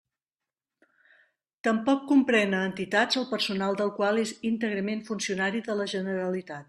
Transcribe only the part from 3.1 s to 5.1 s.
el personal del qual és íntegrament